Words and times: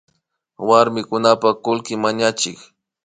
Warmikunapak 0.67 1.57
kullki 1.65 1.93
mañachik 2.03 2.59